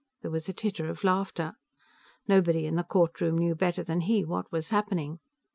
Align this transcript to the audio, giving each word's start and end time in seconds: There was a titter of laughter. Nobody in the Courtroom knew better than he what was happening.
There 0.23 0.31
was 0.31 0.49
a 0.49 0.53
titter 0.53 0.89
of 0.89 1.03
laughter. 1.03 1.53
Nobody 2.27 2.65
in 2.65 2.73
the 2.73 2.81
Courtroom 2.83 3.37
knew 3.37 3.53
better 3.53 3.83
than 3.83 3.99
he 4.01 4.25
what 4.25 4.51
was 4.51 4.69
happening. 4.69 5.19